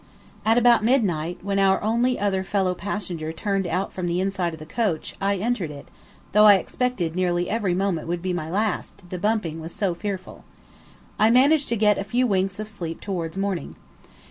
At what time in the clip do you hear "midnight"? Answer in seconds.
0.83-1.37